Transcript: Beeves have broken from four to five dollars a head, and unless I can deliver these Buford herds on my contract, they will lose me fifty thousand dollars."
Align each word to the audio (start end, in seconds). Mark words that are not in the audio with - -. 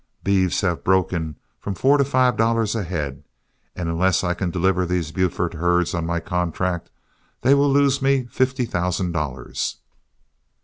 Beeves 0.23 0.61
have 0.61 0.83
broken 0.83 1.35
from 1.59 1.75
four 1.75 1.99
to 1.99 2.03
five 2.03 2.35
dollars 2.35 2.73
a 2.73 2.81
head, 2.83 3.23
and 3.75 3.87
unless 3.87 4.23
I 4.23 4.33
can 4.33 4.49
deliver 4.49 4.83
these 4.83 5.11
Buford 5.11 5.53
herds 5.53 5.93
on 5.93 6.07
my 6.07 6.19
contract, 6.19 6.89
they 7.41 7.53
will 7.53 7.71
lose 7.71 8.01
me 8.01 8.23
fifty 8.25 8.65
thousand 8.65 9.11
dollars." 9.11 9.77